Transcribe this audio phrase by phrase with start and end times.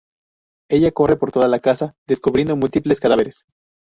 [0.67, 3.45] Ella corre por toda la casa, descubriendo múltiples cadáveres.